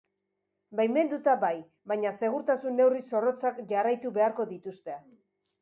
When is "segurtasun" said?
2.21-2.75